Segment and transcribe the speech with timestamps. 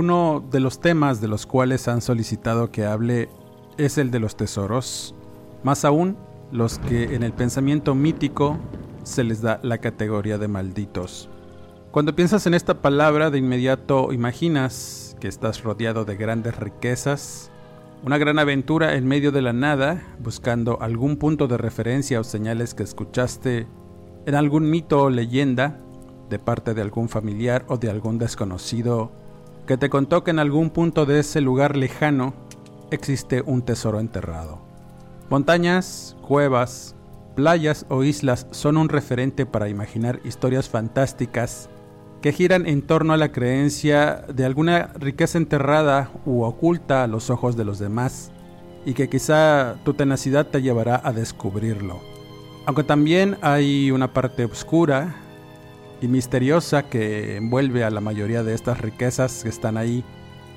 [0.00, 3.28] Uno de los temas de los cuales han solicitado que hable
[3.76, 5.14] es el de los tesoros,
[5.62, 6.16] más aún
[6.50, 8.56] los que en el pensamiento mítico
[9.02, 11.28] se les da la categoría de malditos.
[11.90, 17.50] Cuando piensas en esta palabra, de inmediato imaginas que estás rodeado de grandes riquezas,
[18.02, 22.72] una gran aventura en medio de la nada, buscando algún punto de referencia o señales
[22.72, 23.66] que escuchaste
[24.24, 25.78] en algún mito o leyenda
[26.30, 29.12] de parte de algún familiar o de algún desconocido
[29.66, 32.34] que te contó que en algún punto de ese lugar lejano
[32.90, 34.58] existe un tesoro enterrado.
[35.28, 36.96] Montañas, cuevas,
[37.36, 41.70] playas o islas son un referente para imaginar historias fantásticas
[42.20, 47.30] que giran en torno a la creencia de alguna riqueza enterrada u oculta a los
[47.30, 48.30] ojos de los demás
[48.84, 52.00] y que quizá tu tenacidad te llevará a descubrirlo.
[52.66, 55.16] Aunque también hay una parte oscura
[56.00, 60.04] y misteriosa que envuelve a la mayoría de estas riquezas que están ahí,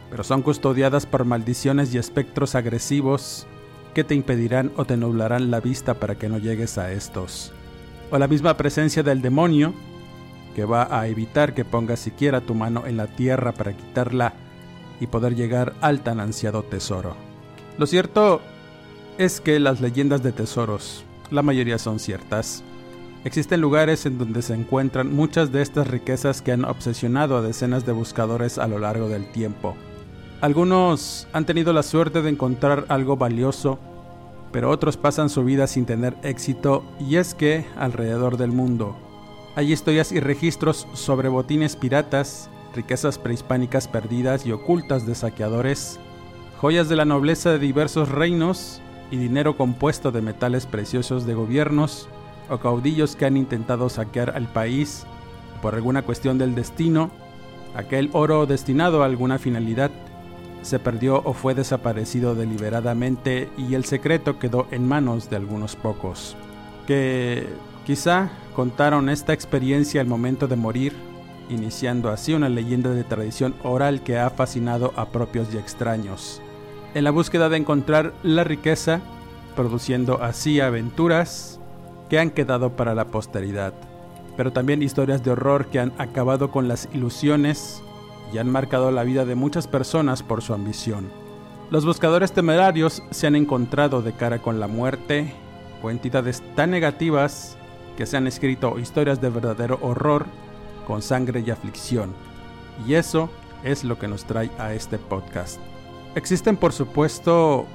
[0.10, 3.48] pero son custodiadas por maldiciones y espectros agresivos
[3.94, 7.52] que te impedirán o te nublarán la vista para que no llegues a estos.
[8.12, 9.74] O la misma presencia del demonio,
[10.56, 14.34] que va a evitar que pongas siquiera tu mano en la tierra para quitarla
[15.00, 17.16] y poder llegar al tan ansiado tesoro.
[17.78, 18.42] Lo cierto
[19.18, 22.64] es que las leyendas de tesoros, la mayoría son ciertas,
[23.26, 27.86] Existen lugares en donde se encuentran muchas de estas riquezas que han obsesionado a decenas
[27.86, 29.76] de buscadores a lo largo del tiempo.
[30.42, 33.80] Algunos han tenido la suerte de encontrar algo valioso,
[34.52, 38.98] pero otros pasan su vida sin tener éxito y es que, alrededor del mundo,
[39.56, 45.98] hay historias y registros sobre botines piratas, riquezas prehispánicas perdidas y ocultas de saqueadores,
[46.60, 48.82] joyas de la nobleza de diversos reinos
[49.12, 52.10] y dinero compuesto de metales preciosos de gobiernos,
[52.50, 55.06] o caudillos que han intentado saquear al país
[55.62, 57.10] por alguna cuestión del destino,
[57.76, 59.92] aquel oro destinado a alguna finalidad
[60.62, 66.36] se perdió o fue desaparecido deliberadamente y el secreto quedó en manos de algunos pocos,
[66.88, 67.48] que
[67.86, 70.94] quizá contaron esta experiencia al momento de morir,
[71.50, 76.42] iniciando así una leyenda de tradición oral que ha fascinado a propios y extraños,
[76.94, 79.02] en la búsqueda de encontrar la riqueza,
[79.56, 81.60] produciendo así aventuras
[82.14, 83.74] que han quedado para la posteridad,
[84.38, 87.82] pero también historias de horror que han acabado con las ilusiones
[88.32, 91.10] y han marcado la vida de muchas personas por su ambición.
[91.72, 95.34] Los buscadores temerarios se han encontrado de cara con la muerte
[95.82, 97.58] o entidades tan negativas
[97.98, 100.28] que se han escrito historias de verdadero horror
[100.86, 102.14] con sangre y aflicción.
[102.88, 103.32] Y eso
[103.64, 105.60] es lo que nos trae a este podcast.
[106.14, 107.66] Existen por supuesto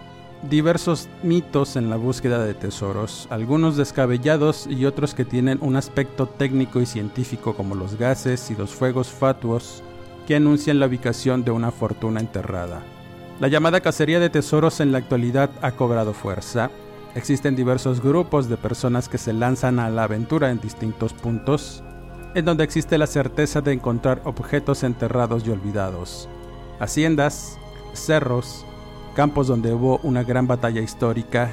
[0.43, 6.27] diversos mitos en la búsqueda de tesoros, algunos descabellados y otros que tienen un aspecto
[6.27, 9.83] técnico y científico como los gases y los fuegos fatuos
[10.27, 12.83] que anuncian la ubicación de una fortuna enterrada.
[13.41, 16.71] La llamada cacería de tesoros en la actualidad ha cobrado fuerza.
[17.15, 21.83] Existen diversos grupos de personas que se lanzan a la aventura en distintos puntos,
[22.35, 26.29] en donde existe la certeza de encontrar objetos enterrados y olvidados,
[26.79, 27.59] haciendas,
[27.95, 28.67] cerros,
[29.19, 31.51] campos donde hubo una gran batalla histórica,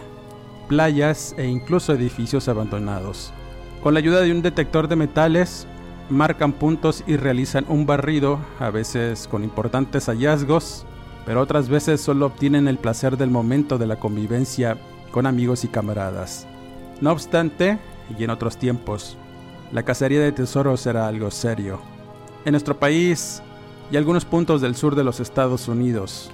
[0.67, 3.33] playas e incluso edificios abandonados.
[3.81, 5.65] Con la ayuda de un detector de metales,
[6.07, 10.85] marcan puntos y realizan un barrido, a veces con importantes hallazgos,
[11.25, 14.77] pero otras veces solo obtienen el placer del momento de la convivencia
[15.09, 16.45] con amigos y camaradas.
[17.01, 17.79] No obstante,
[18.15, 19.17] y en otros tiempos,
[19.71, 21.79] la cacería de tesoros era algo serio.
[22.45, 23.41] En nuestro país
[23.91, 26.29] y algunos puntos del sur de los Estados Unidos,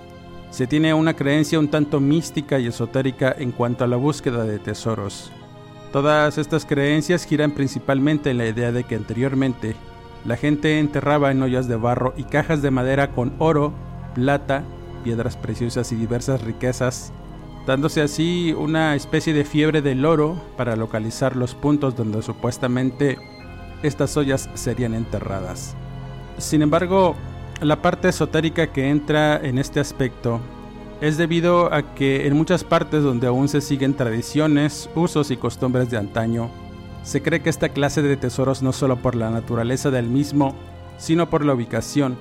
[0.52, 4.60] se tiene una creencia un tanto mística y esotérica en cuanto a la búsqueda de
[4.60, 5.32] tesoros.
[5.92, 9.76] Todas estas creencias giran principalmente en la idea de que anteriormente
[10.26, 13.74] la gente enterraba en ollas de barro y cajas de madera con oro,
[14.14, 14.64] plata
[15.04, 17.12] piedras preciosas y diversas riquezas,
[17.66, 23.18] dándose así una especie de fiebre del oro para localizar los puntos donde supuestamente
[23.84, 25.76] estas ollas serían enterradas.
[26.38, 27.16] Sin embargo,
[27.62, 30.42] la parte esotérica que entra en este aspecto
[31.00, 35.92] es debido a que en muchas partes donde aún se siguen tradiciones, usos y costumbres
[35.92, 36.50] de antaño,
[37.04, 40.56] se cree que esta clase de tesoros no solo por la naturaleza del mismo,
[40.98, 42.18] sino por la ubicación,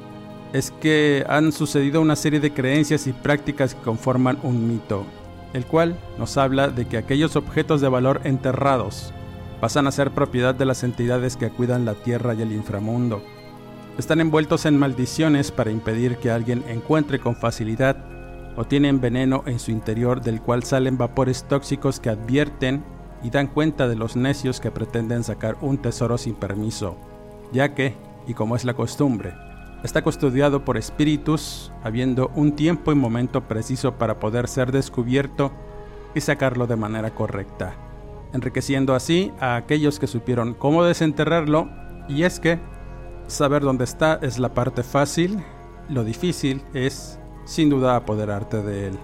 [0.52, 5.06] es que han sucedido una serie de creencias y prácticas que conforman un mito,
[5.54, 9.12] el cual nos habla de que aquellos objetos de valor enterrados
[9.60, 13.22] pasan a ser propiedad de las entidades que cuidan la tierra y el inframundo.
[13.98, 17.96] Están envueltos en maldiciones para impedir que alguien encuentre con facilidad
[18.56, 22.82] o tienen veneno en su interior del cual salen vapores tóxicos que advierten
[23.22, 26.96] y dan cuenta de los necios que pretenden sacar un tesoro sin permiso,
[27.52, 27.94] ya que,
[28.26, 29.34] y como es la costumbre,
[29.82, 35.52] está custodiado por espíritus, habiendo un tiempo y momento preciso para poder ser descubierto
[36.14, 37.74] y sacarlo de manera correcta,
[38.32, 41.68] enriqueciendo así a aquellos que supieron cómo desenterrarlo,
[42.08, 42.58] y es que
[43.30, 45.42] saber dónde está es la parte fácil,
[45.88, 48.98] lo difícil es sin duda apoderarte de él.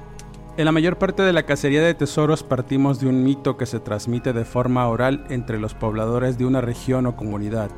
[0.56, 3.78] En la mayor parte de la cacería de tesoros partimos de un mito que se
[3.78, 7.70] transmite de forma oral entre los pobladores de una región o comunidad.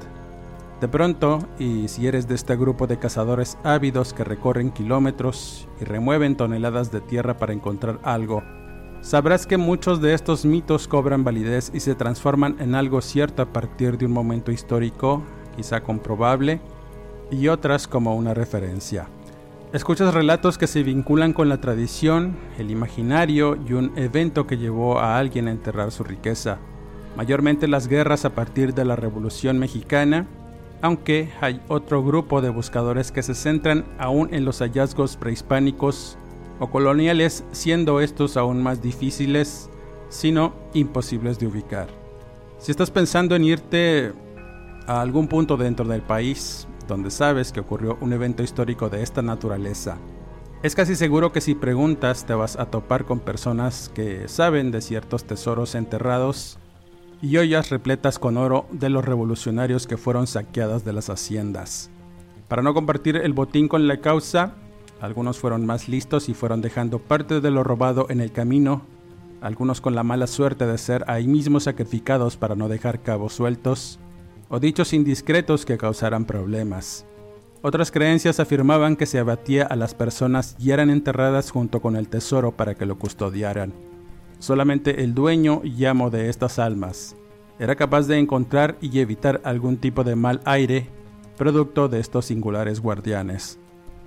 [0.80, 5.84] De pronto, y si eres de este grupo de cazadores ávidos que recorren kilómetros y
[5.84, 8.44] remueven toneladas de tierra para encontrar algo,
[9.00, 13.52] sabrás que muchos de estos mitos cobran validez y se transforman en algo cierto a
[13.52, 15.24] partir de un momento histórico,
[15.58, 16.60] quizá comprobable,
[17.32, 19.08] y otras como una referencia.
[19.72, 25.00] Escuchas relatos que se vinculan con la tradición, el imaginario y un evento que llevó
[25.00, 26.58] a alguien a enterrar su riqueza,
[27.16, 30.28] mayormente las guerras a partir de la Revolución Mexicana,
[30.80, 36.16] aunque hay otro grupo de buscadores que se centran aún en los hallazgos prehispánicos
[36.60, 39.68] o coloniales, siendo estos aún más difíciles,
[40.08, 41.88] sino imposibles de ubicar.
[42.58, 44.12] Si estás pensando en irte
[44.88, 49.20] a algún punto dentro del país, donde sabes que ocurrió un evento histórico de esta
[49.20, 49.98] naturaleza.
[50.62, 54.80] Es casi seguro que si preguntas te vas a topar con personas que saben de
[54.80, 56.58] ciertos tesoros enterrados
[57.20, 61.90] y ollas repletas con oro de los revolucionarios que fueron saqueadas de las haciendas.
[62.48, 64.54] Para no compartir el botín con la causa,
[65.02, 68.82] algunos fueron más listos y fueron dejando parte de lo robado en el camino,
[69.42, 74.00] algunos con la mala suerte de ser ahí mismo sacrificados para no dejar cabos sueltos,
[74.48, 77.06] o dichos indiscretos que causaran problemas.
[77.60, 82.08] Otras creencias afirmaban que se abatía a las personas y eran enterradas junto con el
[82.08, 83.72] tesoro para que lo custodiaran.
[84.38, 87.16] Solamente el dueño y amo de estas almas
[87.58, 90.88] era capaz de encontrar y evitar algún tipo de mal aire
[91.36, 93.58] producto de estos singulares guardianes.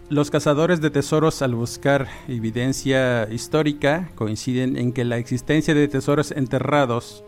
[0.09, 6.31] Los cazadores de tesoros al buscar evidencia histórica coinciden en que la existencia de tesoros
[6.31, 7.23] enterrados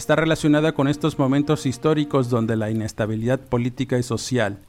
[0.00, 4.60] está relacionada con estos momentos históricos donde la inestabilidad política y social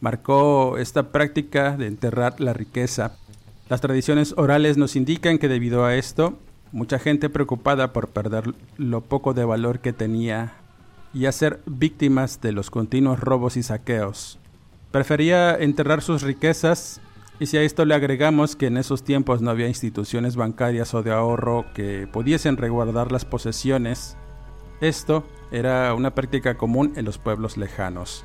[0.00, 3.18] marcó esta práctica de enterrar la riqueza.
[3.68, 6.38] Las tradiciones orales nos indican que debido a esto,
[6.72, 10.54] mucha gente preocupada por perder lo poco de valor que tenía
[11.12, 14.38] y a ser víctimas de los continuos robos y saqueos,
[14.92, 17.02] prefería enterrar sus riquezas
[17.38, 21.02] y si a esto le agregamos que en esos tiempos no había instituciones bancarias o
[21.02, 24.16] de ahorro que pudiesen resguardar las posesiones,
[24.80, 28.24] esto era una práctica común en los pueblos lejanos.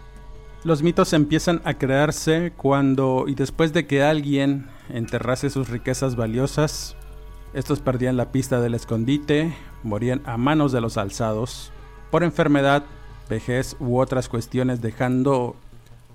[0.63, 6.95] Los mitos empiezan a crearse cuando y después de que alguien enterrase sus riquezas valiosas,
[7.53, 11.71] estos perdían la pista del escondite, morían a manos de los alzados,
[12.09, 12.83] por enfermedad,
[13.29, 15.55] vejez u otras cuestiones dejando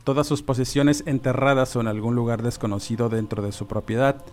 [0.05, 4.25] todas sus posesiones enterradas o en algún lugar desconocido dentro de su propiedad,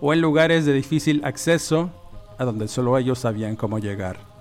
[0.00, 1.90] o en lugares de difícil acceso
[2.38, 4.33] a donde solo ellos sabían cómo llegar.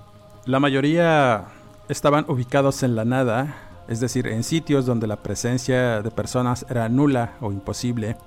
[0.45, 1.45] La mayoría
[1.88, 3.55] estaban ubicados en la nada,
[3.88, 8.17] es decir, en sitios donde la presencia de personas era nula o imposible.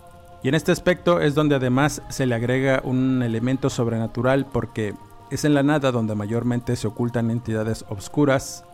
[0.42, 4.94] Y en este aspecto es donde además se le agrega un elemento sobrenatural porque
[5.30, 8.64] es en la nada donde mayormente se ocultan entidades obscuras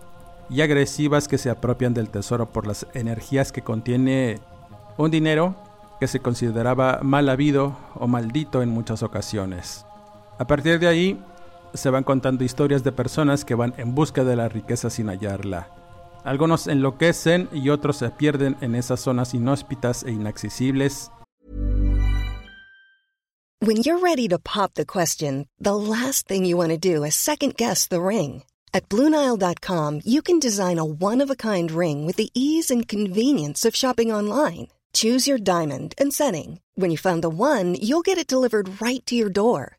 [0.49, 4.38] y agresivas que se apropian del tesoro por las energías que contiene
[4.99, 5.56] un dinero
[5.99, 9.84] que se consideraba mal habido o maldito en muchas ocasiones.
[10.38, 11.20] A partir de ahí,
[11.75, 15.69] se van contando historias de personas que van en busca de la riqueza sin hallarla.
[16.25, 21.11] Algunos enloquecen y otros se pierden en esas zonas inhóspitas e inaccesibles.
[23.61, 27.14] When you're ready to pop the question, the last thing you want to do is
[27.14, 28.43] second guess the ring.
[28.75, 34.11] At BlueNile.com, you can design a one-of-a-kind ring with the ease and convenience of shopping
[34.11, 34.69] online.
[34.93, 36.61] Choose your diamond and setting.
[36.75, 39.79] When you find the one, you'll get it delivered right to your door.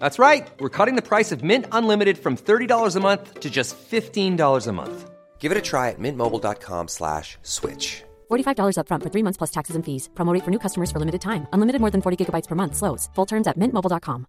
[0.00, 0.50] That's right.
[0.58, 4.72] We're cutting the price of Mint Unlimited from $30 a month to just $15 a
[4.72, 5.10] month.
[5.38, 8.02] Give it a try at mintmobile.com slash switch.
[8.30, 10.08] $45 upfront for three months plus taxes and fees.
[10.14, 11.46] Promo rate for new customers for limited time.
[11.52, 12.76] Unlimited more than 40 gigabytes per month.
[12.76, 13.08] Slows.
[13.14, 14.26] Full terms at mintmobile.com.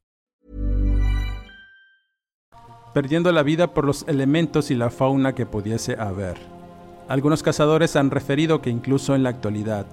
[2.94, 6.36] Perdiendo la vida por los elementos y la fauna que pudiese haber.
[7.08, 9.86] Algunos cazadores han referido que incluso en la actualidad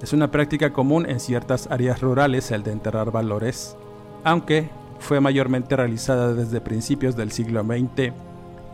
[0.00, 3.76] es una práctica común en ciertas áreas rurales el de enterrar valores,
[4.24, 8.12] aunque fue mayormente realizada desde principios del siglo XX.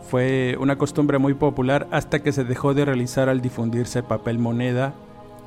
[0.09, 4.93] Fue una costumbre muy popular hasta que se dejó de realizar al difundirse papel moneda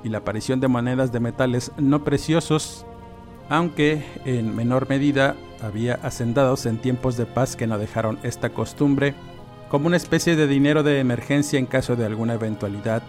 [0.02, 2.86] y la aparición de monedas de metales no preciosos,
[3.48, 9.14] aunque en menor medida había hacendados en tiempos de paz que no dejaron esta costumbre
[9.68, 13.02] como una especie de dinero de emergencia en caso de alguna eventualidad,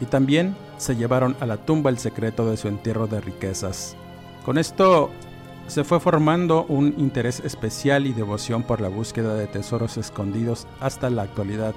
[0.00, 3.96] y también se llevaron a la tumba el secreto de su entierro de riquezas.
[4.44, 5.10] Con esto
[5.66, 11.10] se fue formando un interés especial y devoción por la búsqueda de tesoros escondidos hasta
[11.10, 11.74] la actualidad.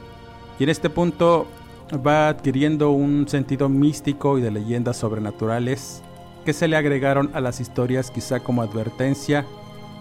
[0.60, 1.48] Y en este punto
[1.96, 6.04] va adquiriendo un sentido místico y de leyendas sobrenaturales
[6.46, 9.46] que se le agregaron a las historias quizá como advertencia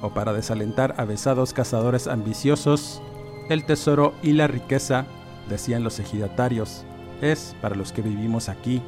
[0.00, 3.02] o para desalentar a besados cazadores ambiciosos.
[3.48, 5.06] El tesoro y la riqueza,
[5.48, 6.84] decían los ejidatarios,
[7.22, 8.82] es para los que vivimos aquí,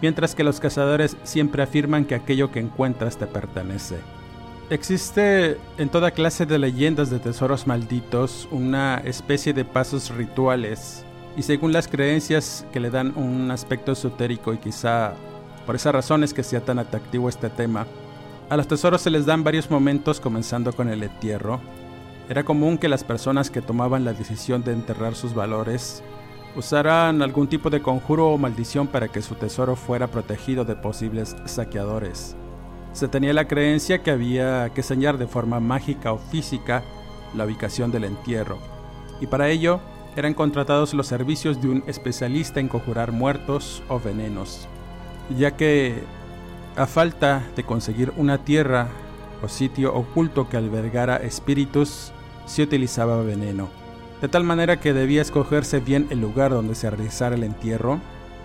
[0.00, 3.98] mientras que los cazadores siempre afirman que aquello que encuentras te pertenece.
[4.70, 11.06] Existe en toda clase de leyendas de tesoros malditos una especie de pasos rituales
[11.38, 15.14] y según las creencias que le dan un aspecto esotérico y quizá
[15.64, 17.86] por esa razón es que sea tan atractivo este tema.
[18.50, 21.60] A los tesoros se les dan varios momentos comenzando con el entierro.
[22.28, 26.02] Era común que las personas que tomaban la decisión de enterrar sus valores
[26.56, 31.36] usaran algún tipo de conjuro o maldición para que su tesoro fuera protegido de posibles
[31.46, 32.36] saqueadores.
[32.98, 36.82] Se tenía la creencia que había que señalar de forma mágica o física
[37.32, 38.58] la ubicación del entierro,
[39.20, 39.78] y para ello
[40.16, 44.66] eran contratados los servicios de un especialista en conjurar muertos o venenos,
[45.38, 46.02] ya que
[46.74, 48.88] a falta de conseguir una tierra
[49.44, 52.10] o sitio oculto que albergara espíritus,
[52.46, 53.68] se utilizaba veneno,
[54.20, 58.00] de tal manera que debía escogerse bien el lugar donde se realizara el entierro.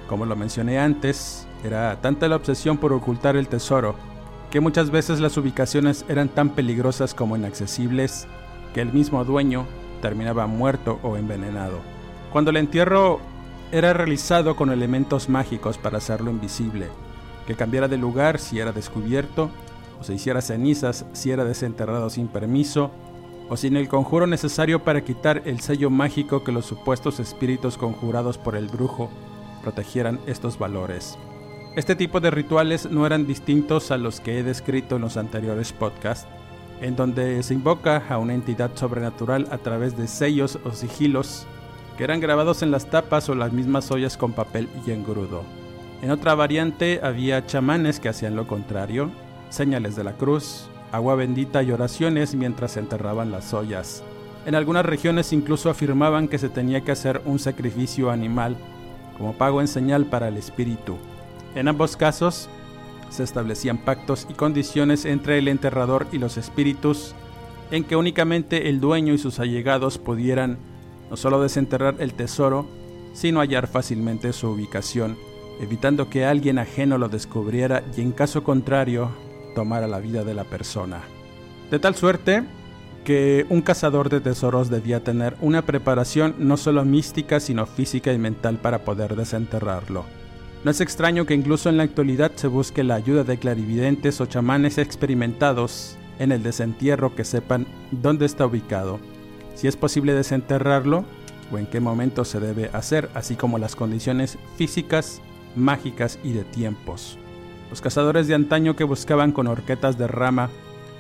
[0.07, 4.12] Como lo mencioné antes, era tanta la obsesión por ocultar el tesoro
[4.53, 8.27] que muchas veces las ubicaciones eran tan peligrosas como inaccesibles
[8.75, 9.65] que el mismo dueño
[9.99, 11.79] terminaba muerto o envenenado.
[12.31, 13.19] Cuando el entierro
[13.71, 16.89] era realizado con elementos mágicos para hacerlo invisible,
[17.47, 19.49] que cambiara de lugar si era descubierto,
[19.99, 22.91] o se hiciera cenizas si era desenterrado sin permiso,
[23.49, 28.37] o sin el conjuro necesario para quitar el sello mágico que los supuestos espíritus conjurados
[28.37, 29.09] por el brujo
[29.63, 31.17] protegieran estos valores.
[31.75, 35.73] Este tipo de rituales no eran distintos a los que he descrito en los anteriores
[35.73, 36.27] podcasts,
[36.81, 41.47] en donde se invoca a una entidad sobrenatural a través de sellos o sigilos
[41.97, 45.41] que eran grabados en las tapas o las mismas ollas con papel y engrudo.
[46.03, 49.09] En otra variante había chamanes que hacían lo contrario,
[49.49, 54.03] señales de la cruz, agua bendita y oraciones mientras se enterraban las ollas.
[54.45, 58.57] En algunas regiones incluso afirmaban que se tenía que hacer un sacrificio animal
[59.17, 60.97] como pago en señal para el espíritu.
[61.55, 62.49] En ambos casos,
[63.09, 67.13] se establecían pactos y condiciones entre el enterrador y los espíritus
[67.71, 70.57] en que únicamente el dueño y sus allegados pudieran
[71.09, 72.67] no solo desenterrar el tesoro,
[73.13, 75.17] sino hallar fácilmente su ubicación,
[75.61, 79.11] evitando que alguien ajeno lo descubriera y en caso contrario
[79.55, 81.01] tomara la vida de la persona.
[81.69, 82.43] De tal suerte
[83.03, 88.17] que un cazador de tesoros debía tener una preparación no solo mística, sino física y
[88.17, 90.05] mental para poder desenterrarlo.
[90.63, 94.27] No es extraño que incluso en la actualidad se busque la ayuda de clarividentes o
[94.27, 99.01] chamanes experimentados en el desentierro que sepan dónde está ubicado,
[99.55, 101.03] si es posible desenterrarlo
[101.51, 105.21] o en qué momento se debe hacer, así como las condiciones físicas,
[105.57, 107.17] mágicas y de tiempos.
[107.69, 110.49] Los cazadores de antaño que buscaban con horquetas de rama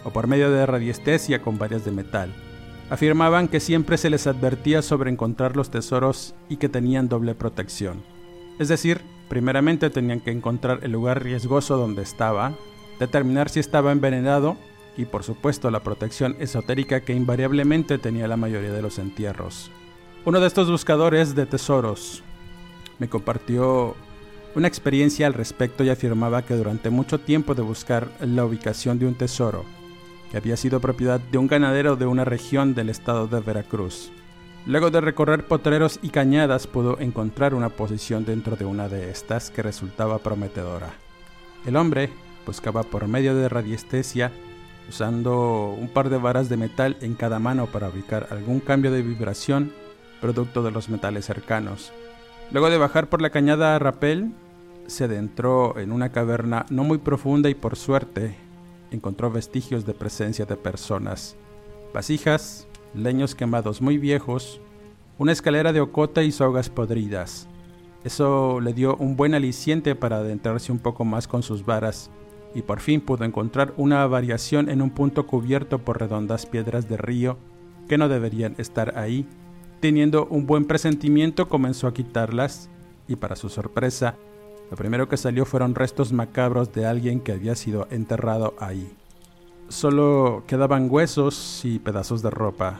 [0.03, 2.33] o por medio de radiestesia con varias de metal,
[2.89, 8.03] afirmaban que siempre se les advertía sobre encontrar los tesoros y que tenían doble protección.
[8.59, 12.53] Es decir, Primeramente tenían que encontrar el lugar riesgoso donde estaba,
[12.99, 14.57] determinar si estaba envenenado
[14.97, 19.71] y por supuesto la protección esotérica que invariablemente tenía la mayoría de los entierros.
[20.25, 22.23] Uno de estos buscadores de tesoros
[22.99, 23.95] me compartió
[24.55, 29.07] una experiencia al respecto y afirmaba que durante mucho tiempo de buscar la ubicación de
[29.07, 29.65] un tesoro,
[30.31, 34.11] que había sido propiedad de un ganadero de una región del estado de Veracruz,
[34.65, 39.49] luego de recorrer potreros y cañadas pudo encontrar una posición dentro de una de estas
[39.49, 40.93] que resultaba prometedora.
[41.65, 42.09] El hombre
[42.45, 44.31] buscaba por medio de radiestesia,
[44.89, 49.01] usando un par de varas de metal en cada mano para ubicar algún cambio de
[49.01, 49.71] vibración
[50.21, 51.91] producto de los metales cercanos.
[52.51, 54.31] Luego de bajar por la cañada a rapel,
[54.87, 58.35] se adentró en una caverna no muy profunda y por suerte
[58.91, 61.35] encontró vestigios de presencia de personas.
[61.93, 64.61] Vasijas, leños quemados muy viejos,
[65.17, 67.47] una escalera de ocota y sogas podridas.
[68.03, 72.11] Eso le dio un buen aliciente para adentrarse un poco más con sus varas
[72.53, 76.97] y por fin pudo encontrar una variación en un punto cubierto por redondas piedras de
[76.97, 77.37] río
[77.87, 79.25] que no deberían estar ahí.
[79.79, 82.69] Teniendo un buen presentimiento comenzó a quitarlas
[83.07, 84.15] y para su sorpresa
[84.69, 88.91] lo primero que salió fueron restos macabros de alguien que había sido enterrado ahí.
[89.73, 92.79] Solo quedaban huesos y pedazos de ropa.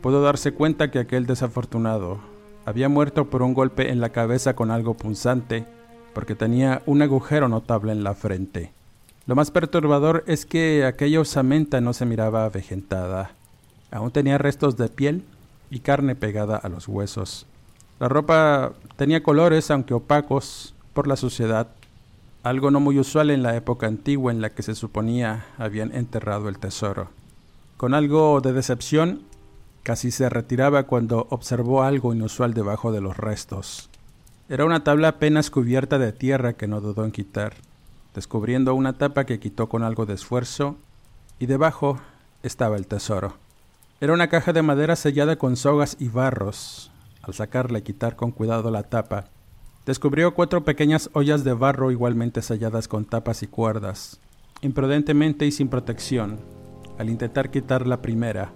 [0.00, 2.20] Pudo darse cuenta que aquel desafortunado
[2.64, 5.66] había muerto por un golpe en la cabeza con algo punzante,
[6.14, 8.72] porque tenía un agujero notable en la frente.
[9.26, 13.32] Lo más perturbador es que aquella osamenta no se miraba avejentada.
[13.90, 15.24] Aún tenía restos de piel
[15.70, 17.46] y carne pegada a los huesos.
[18.00, 21.68] La ropa tenía colores, aunque opacos, por la suciedad,
[22.42, 26.48] algo no muy usual en la época antigua en la que se suponía habían enterrado
[26.48, 27.10] el tesoro.
[27.76, 29.22] Con algo de decepción,
[29.82, 33.90] casi se retiraba cuando observó algo inusual debajo de los restos.
[34.48, 37.54] Era una tabla apenas cubierta de tierra que no dudó en quitar,
[38.14, 40.76] descubriendo una tapa que quitó con algo de esfuerzo,
[41.38, 42.00] y debajo
[42.42, 43.34] estaba el tesoro.
[44.00, 46.90] Era una caja de madera sellada con sogas y barros.
[47.22, 49.26] Al sacarla y quitar con cuidado la tapa,
[49.84, 54.20] Descubrió cuatro pequeñas ollas de barro igualmente selladas con tapas y cuerdas.
[54.60, 56.38] Imprudentemente y sin protección,
[56.98, 58.52] al intentar quitar la primera,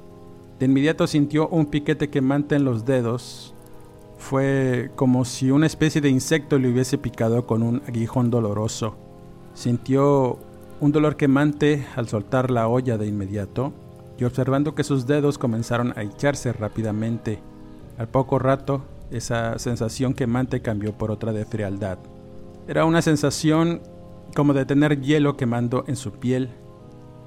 [0.61, 3.55] de inmediato sintió un piquete quemante en los dedos.
[4.19, 8.97] Fue como si una especie de insecto le hubiese picado con un aguijón doloroso.
[9.53, 10.39] Sintió
[10.81, 13.73] un dolor quemante al soltar la olla de inmediato
[14.17, 17.41] y observando que sus dedos comenzaron a echarse rápidamente.
[17.99, 21.99] Al poco rato esa sensación quemante cambió por otra de frialdad.
[22.69, 23.81] Era una sensación
[24.35, 26.51] como de tener hielo quemando en su piel,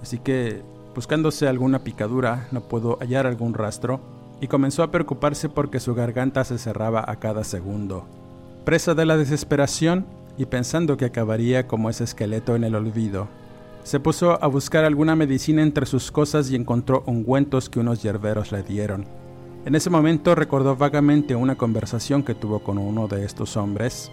[0.01, 0.61] así que,
[0.93, 3.99] buscándose alguna picadura, no pudo hallar algún rastro,
[4.41, 8.05] y comenzó a preocuparse porque su garganta se cerraba a cada segundo.
[8.65, 10.05] Presa de la desesperación
[10.37, 13.27] y pensando que acabaría como ese esqueleto en el olvido,
[13.83, 18.51] se puso a buscar alguna medicina entre sus cosas y encontró ungüentos que unos hierberos
[18.51, 19.18] le dieron.
[19.65, 24.09] En ese momento recordó vagamente una conversación que tuvo con uno de estos hombres,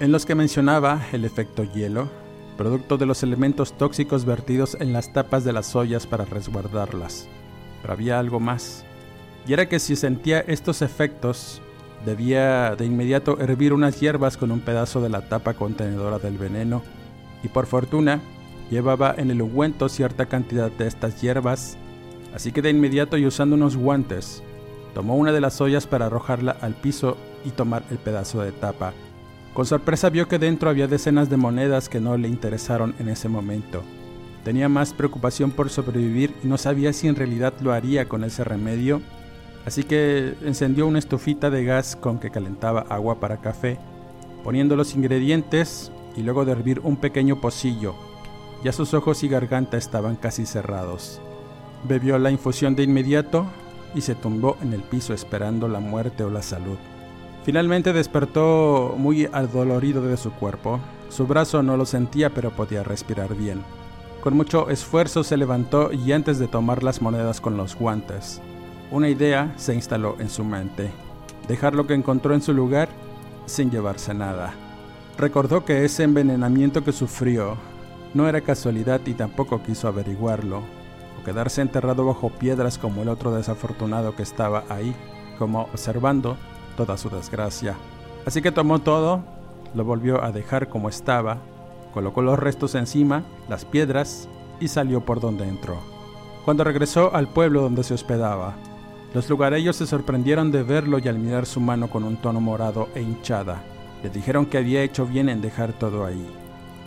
[0.00, 2.10] en los que mencionaba el efecto hielo,
[2.58, 7.26] producto de los elementos tóxicos vertidos en las tapas de las ollas para resguardarlas.
[7.80, 8.84] Pero había algo más,
[9.46, 11.62] y era que si sentía estos efectos,
[12.04, 16.82] debía de inmediato hervir unas hierbas con un pedazo de la tapa contenedora del veneno,
[17.42, 18.20] y por fortuna
[18.70, 21.78] llevaba en el ungüento cierta cantidad de estas hierbas,
[22.34, 24.42] así que de inmediato y usando unos guantes,
[24.94, 28.92] Tomó una de las ollas para arrojarla al piso y tomar el pedazo de tapa.
[29.54, 33.28] Con sorpresa vio que dentro había decenas de monedas que no le interesaron en ese
[33.28, 33.82] momento.
[34.44, 38.44] Tenía más preocupación por sobrevivir y no sabía si en realidad lo haría con ese
[38.44, 39.02] remedio,
[39.66, 43.78] así que encendió una estufita de gas con que calentaba agua para café,
[44.42, 47.94] poniendo los ingredientes y luego de hervir un pequeño pocillo.
[48.64, 51.20] Ya sus ojos y garganta estaban casi cerrados.
[51.84, 53.46] Bebió la infusión de inmediato,
[53.94, 56.78] y se tumbó en el piso esperando la muerte o la salud.
[57.44, 60.78] Finalmente despertó muy adolorido de su cuerpo.
[61.08, 63.62] Su brazo no lo sentía pero podía respirar bien.
[64.22, 68.40] Con mucho esfuerzo se levantó y antes de tomar las monedas con los guantes,
[68.92, 70.90] una idea se instaló en su mente.
[71.48, 72.88] Dejar lo que encontró en su lugar
[73.46, 74.54] sin llevarse nada.
[75.18, 77.56] Recordó que ese envenenamiento que sufrió
[78.14, 80.62] no era casualidad y tampoco quiso averiguarlo
[81.24, 84.94] quedarse enterrado bajo piedras como el otro desafortunado que estaba ahí,
[85.38, 86.36] como observando
[86.76, 87.76] toda su desgracia.
[88.26, 89.22] Así que tomó todo,
[89.74, 91.38] lo volvió a dejar como estaba,
[91.92, 94.28] colocó los restos encima, las piedras,
[94.60, 95.78] y salió por donde entró.
[96.44, 98.54] Cuando regresó al pueblo donde se hospedaba,
[99.14, 102.88] los lugareños se sorprendieron de verlo y al mirar su mano con un tono morado
[102.94, 103.62] e hinchada.
[104.02, 106.26] Le dijeron que había hecho bien en dejar todo ahí.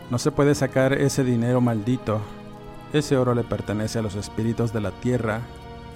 [0.10, 2.20] No se puede sacar ese dinero maldito.
[2.96, 5.42] Ese oro le pertenece a los espíritus de la tierra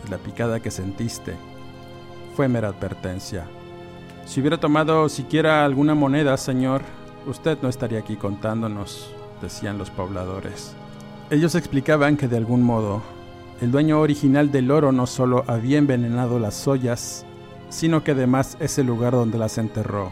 [0.05, 1.33] y la picada que sentiste
[2.35, 3.45] fue mera advertencia.
[4.25, 6.81] Si hubiera tomado siquiera alguna moneda, señor,
[7.25, 10.75] usted no estaría aquí contándonos, decían los pobladores.
[11.29, 13.01] Ellos explicaban que de algún modo
[13.62, 17.25] el dueño original del oro no solo había envenenado las ollas,
[17.69, 20.12] sino que además es el lugar donde las enterró.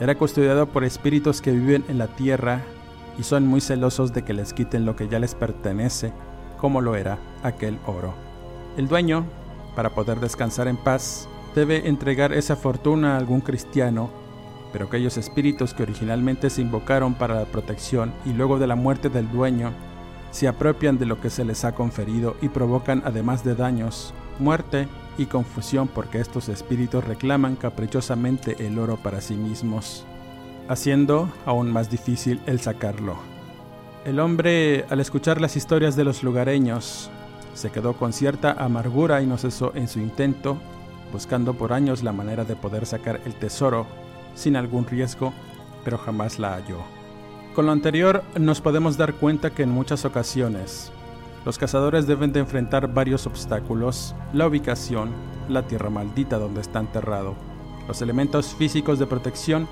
[0.00, 2.62] Era custodiado por espíritus que viven en la tierra
[3.18, 6.12] y son muy celosos de que les quiten lo que ya les pertenece,
[6.58, 8.14] como lo era aquel oro.
[8.76, 9.24] El dueño,
[9.76, 14.10] para poder descansar en paz, debe entregar esa fortuna a algún cristiano,
[14.72, 19.08] pero aquellos espíritus que originalmente se invocaron para la protección y luego de la muerte
[19.08, 19.72] del dueño,
[20.30, 24.88] se apropian de lo que se les ha conferido y provocan además de daños, muerte
[25.18, 30.06] y confusión porque estos espíritus reclaman caprichosamente el oro para sí mismos,
[30.72, 33.16] haciendo aún más difícil el sacarlo.
[34.04, 37.10] El hombre, al escuchar las historias de los lugareños,
[37.54, 40.56] se quedó con cierta amargura y no cesó en su intento,
[41.12, 43.86] buscando por años la manera de poder sacar el tesoro
[44.34, 45.34] sin algún riesgo,
[45.84, 46.78] pero jamás la halló.
[47.54, 50.90] Con lo anterior nos podemos dar cuenta que en muchas ocasiones
[51.44, 55.10] los cazadores deben de enfrentar varios obstáculos, la ubicación,
[55.50, 57.34] la tierra maldita donde está enterrado,
[57.86, 59.68] los elementos físicos de protección,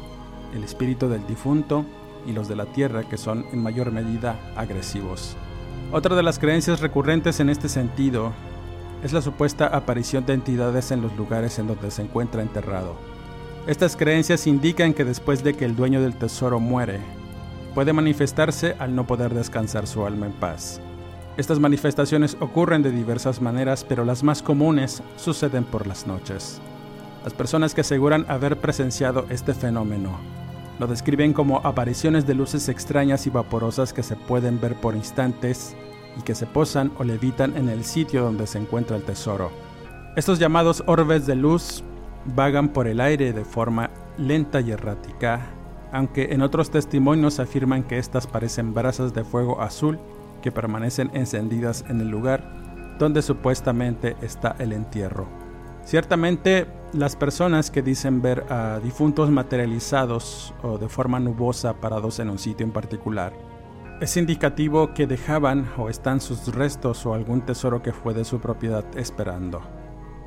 [0.54, 1.84] el espíritu del difunto
[2.26, 5.36] y los de la tierra que son en mayor medida agresivos.
[5.92, 8.32] Otra de las creencias recurrentes en este sentido
[9.02, 12.94] es la supuesta aparición de entidades en los lugares en donde se encuentra enterrado.
[13.66, 17.00] Estas creencias indican que después de que el dueño del tesoro muere,
[17.74, 20.80] puede manifestarse al no poder descansar su alma en paz.
[21.36, 26.60] Estas manifestaciones ocurren de diversas maneras, pero las más comunes suceden por las noches.
[27.24, 30.39] Las personas que aseguran haber presenciado este fenómeno
[30.80, 35.76] lo describen como apariciones de luces extrañas y vaporosas que se pueden ver por instantes
[36.18, 39.50] y que se posan o levitan en el sitio donde se encuentra el tesoro.
[40.16, 41.84] Estos llamados orbes de luz
[42.34, 45.50] vagan por el aire de forma lenta y errática,
[45.92, 49.98] aunque en otros testimonios afirman que estas parecen brasas de fuego azul
[50.40, 55.28] que permanecen encendidas en el lugar donde supuestamente está el entierro.
[55.84, 62.30] Ciertamente, las personas que dicen ver a difuntos materializados o de forma nubosa parados en
[62.30, 63.32] un sitio en particular,
[64.00, 68.40] es indicativo que dejaban o están sus restos o algún tesoro que fue de su
[68.40, 69.60] propiedad esperando.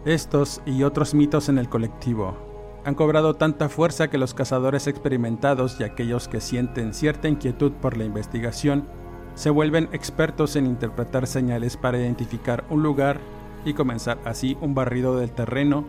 [0.06, 2.38] Estos y otros mitos en el colectivo
[2.86, 7.98] han cobrado tanta fuerza que los cazadores experimentados y aquellos que sienten cierta inquietud por
[7.98, 8.88] la investigación
[9.36, 13.20] se vuelven expertos en interpretar señales para identificar un lugar
[13.66, 15.86] y comenzar así un barrido del terreno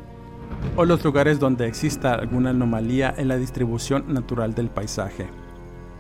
[0.77, 5.29] o los lugares donde exista alguna anomalía en la distribución natural del paisaje.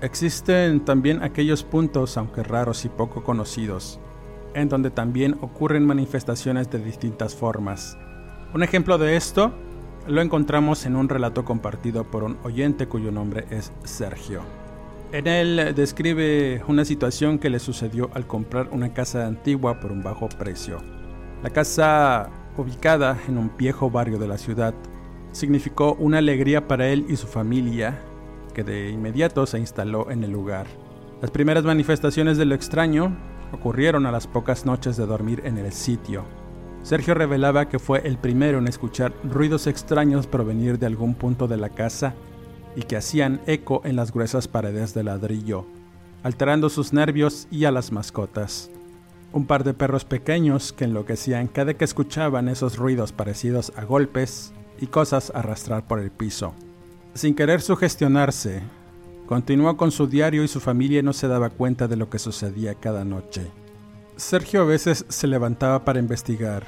[0.00, 4.00] Existen también aquellos puntos, aunque raros y poco conocidos,
[4.54, 7.96] en donde también ocurren manifestaciones de distintas formas.
[8.52, 9.52] Un ejemplo de esto
[10.06, 14.42] lo encontramos en un relato compartido por un oyente cuyo nombre es Sergio.
[15.12, 20.02] En él describe una situación que le sucedió al comprar una casa antigua por un
[20.02, 20.78] bajo precio.
[21.42, 24.74] La casa, ubicada en un viejo barrio de la ciudad,
[25.32, 28.00] significó una alegría para él y su familia,
[28.54, 30.66] que de inmediato se instaló en el lugar.
[31.20, 33.16] Las primeras manifestaciones de lo extraño
[33.52, 36.24] ocurrieron a las pocas noches de dormir en el sitio.
[36.82, 41.56] Sergio revelaba que fue el primero en escuchar ruidos extraños provenir de algún punto de
[41.56, 42.14] la casa
[42.76, 45.66] y que hacían eco en las gruesas paredes de ladrillo,
[46.22, 48.70] alterando sus nervios y a las mascotas.
[49.34, 54.52] Un par de perros pequeños que enloquecían cada que escuchaban esos ruidos parecidos a golpes
[54.80, 56.54] y cosas arrastrar por el piso.
[57.14, 58.62] Sin querer sugestionarse,
[59.26, 62.76] continuó con su diario y su familia no se daba cuenta de lo que sucedía
[62.76, 63.50] cada noche.
[64.14, 66.62] Sergio a veces se levantaba para investigar,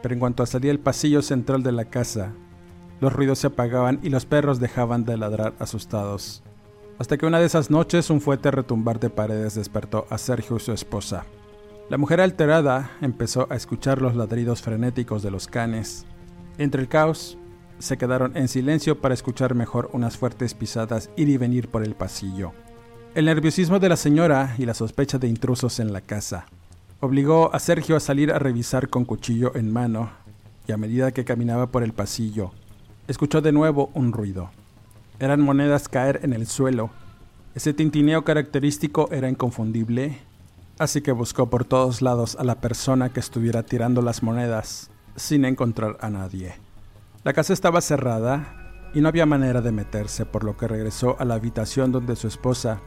[0.00, 2.32] pero en cuanto salía el pasillo central de la casa,
[3.02, 6.42] los ruidos se apagaban y los perros dejaban de ladrar asustados.
[6.98, 10.60] Hasta que una de esas noches un fuerte retumbar de paredes despertó a Sergio y
[10.60, 11.26] su esposa.
[11.90, 16.06] La mujer alterada empezó a escuchar los ladridos frenéticos de los canes.
[16.58, 17.38] Entre el caos,
[17.78, 21.94] se quedaron en silencio para escuchar mejor unas fuertes pisadas ir y venir por el
[21.94, 22.52] pasillo.
[23.14, 26.46] El nerviosismo de la señora y la sospecha de intrusos en la casa
[27.00, 30.10] obligó a Sergio a salir a revisar con cuchillo en mano,
[30.68, 32.52] y a medida que caminaba por el pasillo,
[33.08, 34.50] escuchó de nuevo un ruido.
[35.18, 36.90] Eran monedas caer en el suelo.
[37.56, 40.20] Ese tintineo característico era inconfundible,
[40.82, 45.44] así que buscó por todos lados a la persona que estuviera tirando las monedas, sin
[45.44, 46.54] encontrar a nadie.
[47.24, 48.62] La casa estaba cerrada,
[48.94, 52.26] y no había manera de meterse, por lo que regresó a la habitación donde su
[52.26, 52.80] esposa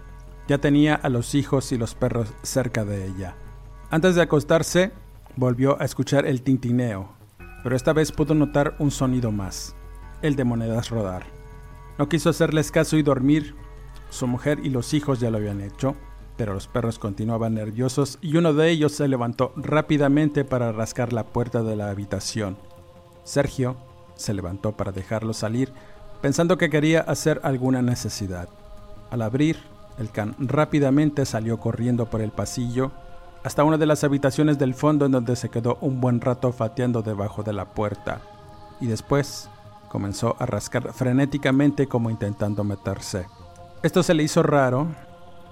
[0.47, 3.35] ya tenía a los hijos y los perros cerca de ella.
[3.89, 4.91] Antes de acostarse,
[5.35, 7.13] volvió a escuchar el tintineo,
[7.63, 9.75] pero esta vez pudo notar un sonido más,
[10.21, 11.23] el de monedas rodar.
[11.97, 13.55] No quiso hacerles caso y dormir.
[14.09, 15.95] Su mujer y los hijos ya lo habían hecho,
[16.37, 21.23] pero los perros continuaban nerviosos y uno de ellos se levantó rápidamente para rascar la
[21.23, 22.57] puerta de la habitación.
[23.23, 23.75] Sergio
[24.15, 25.71] se levantó para dejarlo salir,
[26.21, 28.49] pensando que quería hacer alguna necesidad.
[29.11, 29.57] Al abrir,
[29.97, 32.91] el can rápidamente salió corriendo por el pasillo
[33.43, 37.01] hasta una de las habitaciones del fondo en donde se quedó un buen rato fateando
[37.01, 38.21] debajo de la puerta
[38.81, 39.49] y después
[39.87, 43.27] comenzó a rascar frenéticamente como intentando meterse.
[43.83, 44.87] Esto se le hizo raro.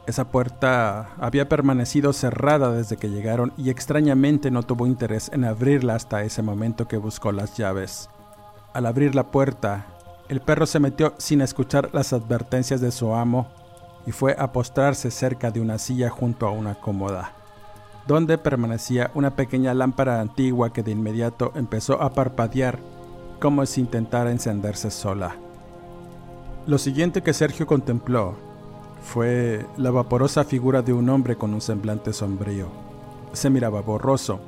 [0.06, 5.96] Esa puerta había permanecido cerrada desde que llegaron y extrañamente no tuvo interés en abrirla
[5.96, 8.10] hasta ese momento que buscó las llaves.
[8.74, 9.86] Al abrir la puerta,
[10.28, 13.48] el perro se metió sin escuchar las advertencias de su amo
[14.06, 17.32] y fue a postrarse cerca de una silla junto a una cómoda,
[18.06, 22.78] donde permanecía una pequeña lámpara antigua que de inmediato empezó a parpadear
[23.40, 25.38] como si intentara encenderse sola.
[26.68, 28.36] Lo siguiente que Sergio contempló
[29.04, 32.68] fue la vaporosa figura de un hombre con un semblante sombrío.
[33.34, 34.40] Se miraba borroso.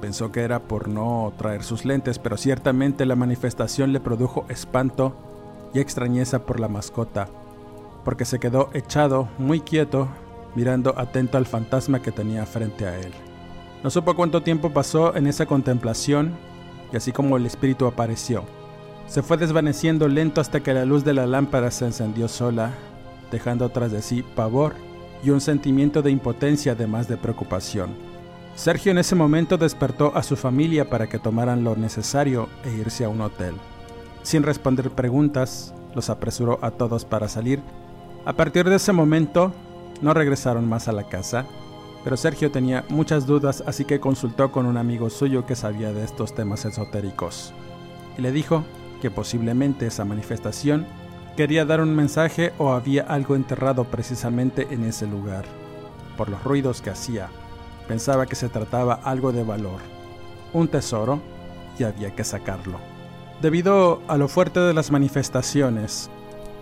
[0.00, 5.14] Pensó que era por no traer sus lentes, pero ciertamente la manifestación le produjo espanto
[5.72, 7.28] y extrañeza por la mascota
[8.04, 10.08] porque se quedó echado, muy quieto,
[10.54, 13.12] mirando atento al fantasma que tenía frente a él.
[13.82, 16.36] No supo cuánto tiempo pasó en esa contemplación,
[16.92, 18.44] y así como el espíritu apareció,
[19.06, 22.72] se fue desvaneciendo lento hasta que la luz de la lámpara se encendió sola,
[23.32, 24.74] dejando tras de sí pavor
[25.24, 27.90] y un sentimiento de impotencia además de preocupación.
[28.54, 33.04] Sergio en ese momento despertó a su familia para que tomaran lo necesario e irse
[33.04, 33.54] a un hotel.
[34.22, 37.60] Sin responder preguntas, los apresuró a todos para salir
[38.24, 39.52] a partir de ese momento,
[40.00, 41.44] no regresaron más a la casa,
[42.04, 46.04] pero Sergio tenía muchas dudas, así que consultó con un amigo suyo que sabía de
[46.04, 47.52] estos temas esotéricos.
[48.16, 48.62] Y le dijo
[49.00, 50.86] que posiblemente esa manifestación
[51.36, 55.44] quería dar un mensaje o había algo enterrado precisamente en ese lugar.
[56.16, 57.28] Por los ruidos que hacía,
[57.88, 59.80] pensaba que se trataba algo de valor,
[60.52, 61.20] un tesoro,
[61.78, 62.78] y había que sacarlo.
[63.40, 66.10] Debido a lo fuerte de las manifestaciones,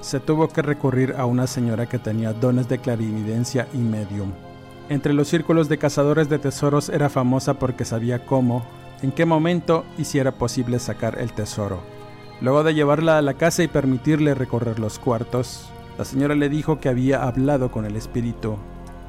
[0.01, 4.33] se tuvo que recurrir a una señora que tenía dones de clarividencia y medium.
[4.89, 8.65] Entre los círculos de cazadores de tesoros era famosa porque sabía cómo,
[9.03, 12.00] en qué momento y si era posible sacar el tesoro.
[12.41, 16.81] Luego de llevarla a la casa y permitirle recorrer los cuartos, la señora le dijo
[16.81, 18.57] que había hablado con el espíritu.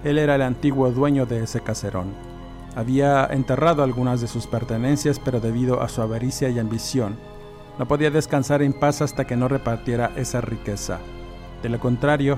[0.04, 2.14] Él era el antiguo dueño de ese caserón.
[2.76, 7.16] Había enterrado algunas de sus pertenencias, pero debido a su avaricia y ambición,
[7.80, 11.00] no podía descansar en paz hasta que no repartiera esa riqueza.
[11.64, 12.38] De lo contrario,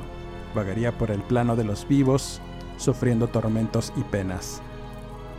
[0.54, 2.40] vagaría por el plano de los vivos,
[2.78, 4.62] sufriendo tormentos y penas.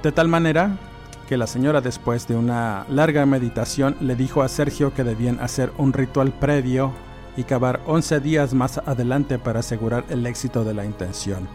[0.03, 0.77] De tal manera
[1.25, 5.73] que la señora después de una larga meditación le dijo a Sergio que debían hacer
[5.79, 6.93] un ritual previo
[7.37, 11.49] y cavar 11 días más adelante para asegurar el éxito de la intención.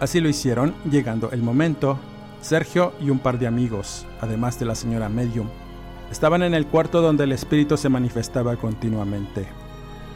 [0.00, 1.98] Así lo hicieron, llegando el momento,
[2.40, 5.48] Sergio y un par de amigos, además de la señora Medium,
[6.10, 9.46] Estaban en el cuarto donde el espíritu se manifestaba continuamente.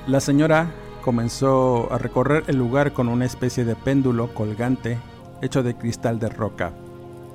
[0.06, 4.98] La señora comenzó a recorrer el lugar con una especie de péndulo colgante
[5.42, 6.72] hecho de cristal de roca.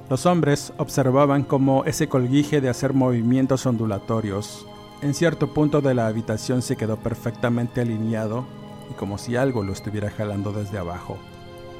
[0.09, 4.65] Los hombres observaban cómo ese colguije de hacer movimientos ondulatorios
[5.01, 8.45] en cierto punto de la habitación se quedó perfectamente alineado
[8.89, 11.17] y como si algo lo estuviera jalando desde abajo.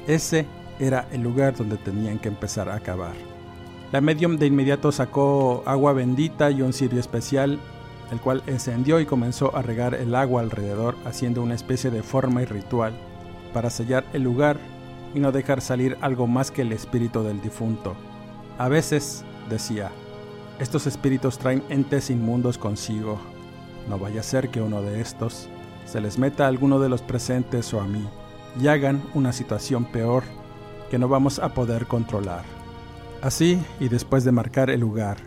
[0.06, 0.46] Ese
[0.78, 3.14] era el lugar donde tenían que empezar a cavar.
[3.90, 7.58] La medium de inmediato sacó agua bendita y un cirio especial,
[8.12, 12.42] el cual encendió y comenzó a regar el agua alrededor, haciendo una especie de forma
[12.42, 12.92] y ritual
[13.52, 14.58] para sellar el lugar
[15.12, 17.96] y no dejar salir algo más que el espíritu del difunto.
[18.58, 19.92] A veces, decía,
[20.58, 23.20] estos espíritus traen entes inmundos consigo.
[23.88, 25.48] No vaya a ser que uno de estos
[25.86, 28.04] se les meta a alguno de los presentes o a mí
[28.60, 30.24] y hagan una situación peor
[30.90, 32.42] que no vamos a poder controlar.
[33.22, 35.18] Así, y después de marcar el lugar,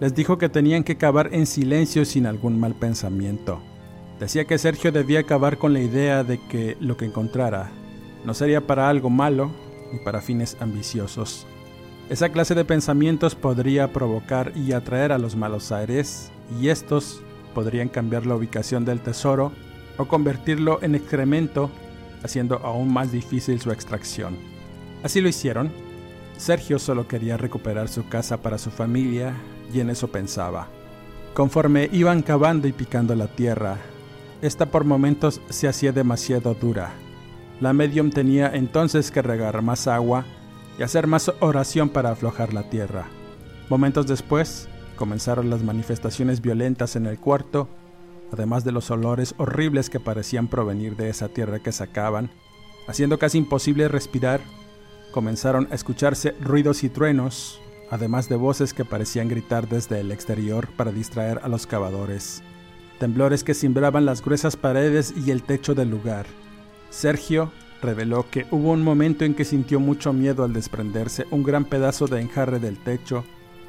[0.00, 3.60] les dijo que tenían que cavar en silencio sin algún mal pensamiento.
[4.18, 7.70] Decía que Sergio debía acabar con la idea de que lo que encontrara
[8.24, 9.50] no sería para algo malo
[9.92, 11.46] ni para fines ambiciosos.
[12.10, 17.20] Esa clase de pensamientos podría provocar y atraer a los malos aires, y estos
[17.54, 19.52] podrían cambiar la ubicación del tesoro
[19.98, 21.70] o convertirlo en excremento,
[22.22, 24.38] haciendo aún más difícil su extracción.
[25.02, 25.70] Así lo hicieron,
[26.38, 29.34] Sergio solo quería recuperar su casa para su familia
[29.74, 30.68] y en eso pensaba.
[31.34, 33.76] Conforme iban cavando y picando la tierra,
[34.40, 36.92] esta por momentos se hacía demasiado dura.
[37.60, 40.24] La medium tenía entonces que regar más agua
[40.78, 43.08] y hacer más oración para aflojar la tierra.
[43.68, 47.68] Momentos después, comenzaron las manifestaciones violentas en el cuarto,
[48.32, 52.30] además de los olores horribles que parecían provenir de esa tierra que sacaban,
[52.86, 54.40] haciendo casi imposible respirar.
[55.12, 57.60] Comenzaron a escucharse ruidos y truenos,
[57.90, 62.42] además de voces que parecían gritar desde el exterior para distraer a los cavadores.
[62.98, 66.26] Temblores que cimbraban las gruesas paredes y el techo del lugar.
[66.90, 71.64] Sergio reveló que hubo un momento en que sintió mucho miedo al desprenderse un gran
[71.64, 73.24] pedazo de enjarre del techo,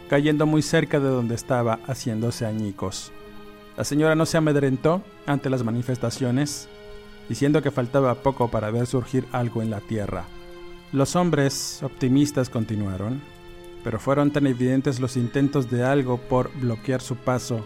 [0.09, 3.11] cayendo muy cerca de donde estaba, haciéndose añicos.
[3.77, 6.67] La señora no se amedrentó ante las manifestaciones,
[7.29, 10.25] diciendo que faltaba poco para ver surgir algo en la tierra.
[10.91, 13.21] Los hombres optimistas continuaron,
[13.83, 17.65] pero fueron tan evidentes los intentos de algo por bloquear su paso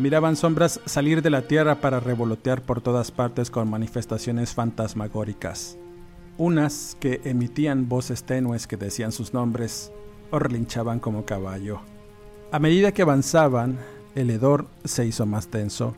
[0.00, 5.78] miraban sombras salir de la tierra para revolotear por todas partes con manifestaciones fantasmagóricas.
[6.38, 9.92] Unas que emitían voces tenues que decían sus nombres
[10.30, 11.80] o relinchaban como caballo.
[12.52, 13.78] A medida que avanzaban,
[14.14, 15.94] el hedor se hizo más tenso.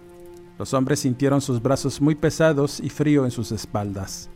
[0.59, 4.29] Los hombres sintieron sus brazos muy pesados y frío en sus espaldas.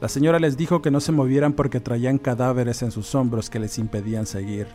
[0.00, 3.60] La señora les dijo que no se movieran porque traían cadáveres en sus hombros que
[3.60, 4.66] les impedían seguir.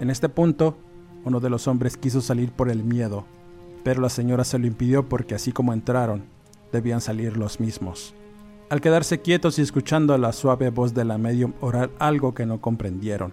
[0.00, 0.76] En este punto,
[1.24, 3.26] uno de los hombres quiso salir por el miedo,
[3.82, 6.24] pero la señora se lo impidió porque así como entraron,
[6.72, 8.14] debían salir los mismos.
[8.68, 12.60] Al quedarse quietos y escuchando la suave voz de la medium orar algo que no
[12.60, 13.32] comprendieron,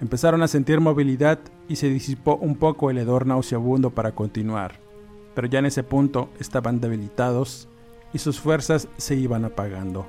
[0.00, 4.80] empezaron a sentir movilidad y se disipó un poco el hedor nauseabundo para continuar,
[5.34, 7.68] pero ya en ese punto estaban debilitados
[8.12, 10.06] y sus fuerzas se iban apagando.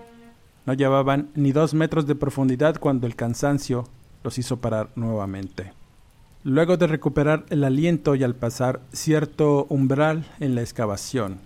[0.66, 3.84] No llevaban ni dos metros de profundidad cuando el cansancio
[4.24, 5.74] los hizo parar nuevamente.
[6.46, 11.40] Luego de recuperar el aliento y al pasar cierto umbral en la excavación,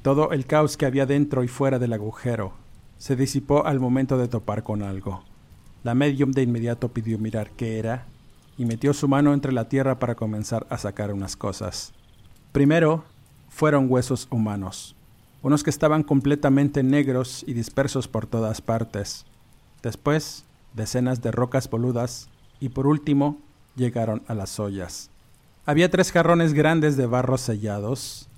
[0.00, 2.54] todo el caos que había dentro y fuera del agujero
[2.96, 5.22] se disipó al momento de topar con algo.
[5.84, 8.06] La medium de inmediato pidió mirar qué era
[8.56, 11.92] y metió su mano entre la tierra para comenzar a sacar unas cosas.
[12.52, 13.04] Primero
[13.50, 14.96] fueron huesos humanos,
[15.42, 19.26] unos que estaban completamente negros y dispersos por todas partes.
[19.82, 22.30] Después, decenas de rocas boludas
[22.60, 23.42] y por último,
[23.78, 25.10] llegaron a las ollas.
[25.64, 28.28] Había tres jarrones grandes de barro sellados.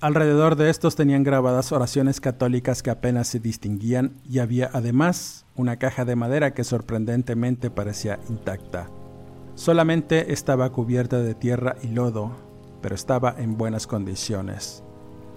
[0.00, 5.76] Alrededor de estos tenían grabadas oraciones católicas que apenas se distinguían y había además una
[5.76, 8.90] caja de madera que sorprendentemente parecía intacta.
[9.54, 12.36] Solamente estaba cubierta de tierra y lodo,
[12.80, 14.84] pero estaba en buenas condiciones.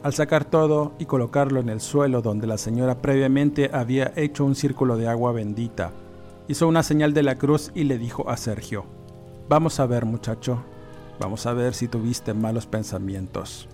[0.03, 4.55] Al sacar todo y colocarlo en el suelo donde la señora previamente había hecho un
[4.55, 5.91] círculo de agua bendita,
[6.47, 8.85] hizo una señal de la cruz y le dijo a Sergio,
[9.51, 10.63] Vamos a ver muchacho,
[11.19, 13.67] vamos a ver si tuviste malos pensamientos.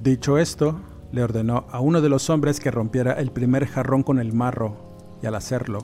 [0.00, 0.78] Dicho esto,
[1.10, 4.76] le ordenó a uno de los hombres que rompiera el primer jarrón con el marro,
[5.20, 5.80] y al hacerlo,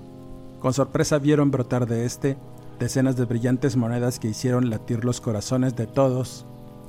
[0.61, 2.39] con sorpresa vieron brotar de éste
[2.79, 6.47] decenas de brillantes monedas que hicieron latir los corazones de todos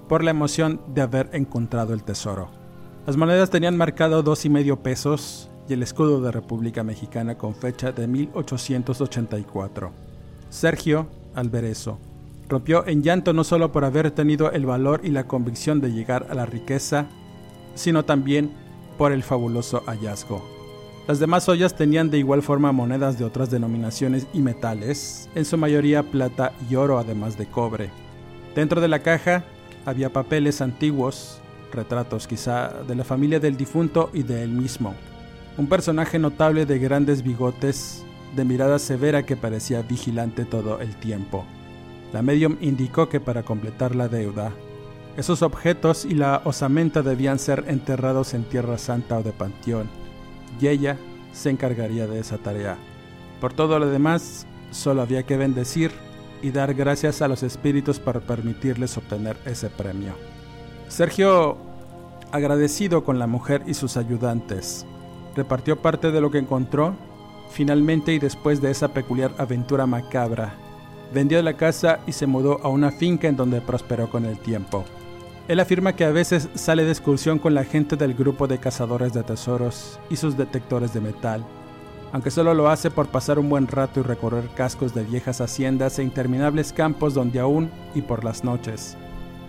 [0.08, 2.50] por la emoción de haber encontrado el tesoro.
[3.08, 7.56] Las monedas tenían marcado dos y medio pesos y el escudo de República Mexicana con
[7.56, 9.92] fecha de 1884.
[10.52, 11.98] Sergio, al ver eso,
[12.50, 16.28] Rompió en llanto no solo por haber tenido el valor y la convicción de llegar
[16.30, 17.08] a la riqueza,
[17.76, 18.52] sino también
[18.98, 20.42] por el fabuloso hallazgo.
[21.08, 25.58] Las demás ollas tenían de igual forma monedas de otras denominaciones y metales, en su
[25.58, 27.90] mayoría plata y oro además de cobre.
[28.56, 29.46] Dentro de la caja
[29.86, 31.40] había papeles antiguos,
[31.72, 34.96] retratos quizá de la familia del difunto y de él mismo.
[35.58, 38.04] Un personaje notable de grandes bigotes,
[38.36, 41.46] de mirada severa que parecía vigilante todo el tiempo.
[42.14, 44.52] La medium indicó que para completar la deuda,
[45.18, 49.90] esos objetos y la osamenta debían ser enterrados en Tierra Santa o de Panteón,
[50.62, 50.98] y ella
[51.34, 52.78] se encargaría de esa tarea.
[53.42, 55.92] Por todo lo demás, solo había que bendecir
[56.42, 60.14] y dar gracias a los espíritus para permitirles obtener ese premio.
[60.88, 61.58] Sergio,
[62.32, 64.86] agradecido con la mujer y sus ayudantes,
[65.36, 66.96] repartió parte de lo que encontró.
[67.50, 70.54] Finalmente y después de esa peculiar aventura macabra,
[71.14, 74.86] vendió la casa y se mudó a una finca en donde prosperó con el tiempo.
[75.48, 79.14] Él afirma que a veces sale de excursión con la gente del grupo de cazadores
[79.14, 81.46] de tesoros y sus detectores de metal,
[82.12, 86.00] aunque solo lo hace por pasar un buen rato y recorrer cascos de viejas haciendas
[86.00, 88.98] e interminables campos donde aún, y por las noches,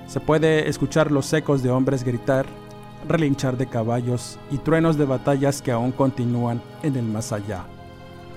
[0.07, 2.47] se puede escuchar los ecos de hombres gritar,
[3.07, 7.65] relinchar de caballos y truenos de batallas que aún continúan en el más allá.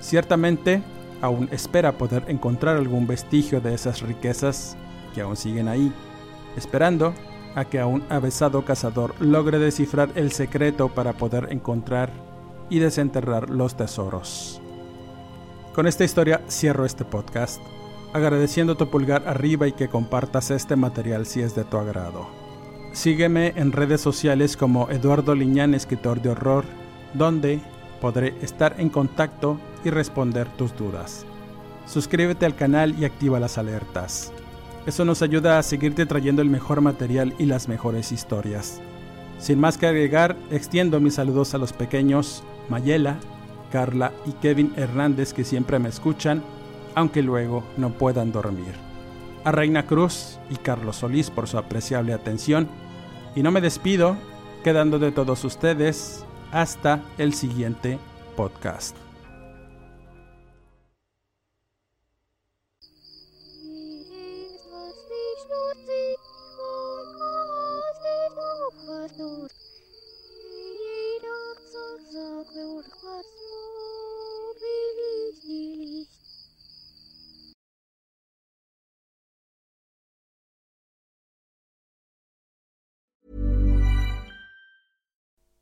[0.00, 0.82] Ciertamente,
[1.22, 4.76] aún espera poder encontrar algún vestigio de esas riquezas
[5.14, 5.92] que aún siguen ahí,
[6.56, 7.14] esperando
[7.54, 12.10] a que a un avesado cazador logre descifrar el secreto para poder encontrar
[12.68, 14.60] y desenterrar los tesoros.
[15.74, 17.62] Con esta historia cierro este podcast,
[18.12, 22.26] agradeciendo tu pulgar arriba y que compartas este material si es de tu agrado.
[22.92, 26.64] Sígueme en redes sociales como Eduardo Liñán, escritor de horror,
[27.14, 27.60] donde
[28.02, 31.24] podré estar en contacto y responder tus dudas.
[31.86, 34.32] Suscríbete al canal y activa las alertas.
[34.86, 38.80] Eso nos ayuda a seguirte trayendo el mejor material y las mejores historias.
[39.38, 43.18] Sin más que agregar, extiendo mis saludos a los pequeños Mayela,
[43.70, 46.42] Carla y Kevin Hernández que siempre me escuchan,
[46.96, 48.74] aunque luego no puedan dormir.
[49.44, 52.68] A Reina Cruz y Carlos Solís por su apreciable atención.
[53.36, 54.16] Y no me despido,
[54.64, 57.98] quedando de todos ustedes hasta el siguiente
[58.36, 58.96] podcast.